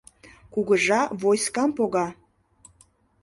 Кугыжа 0.53 1.01
войскам 1.21 1.69
пога 1.77 2.07